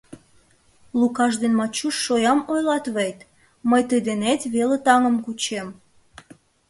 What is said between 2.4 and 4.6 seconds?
ойлат вет: мый тый денет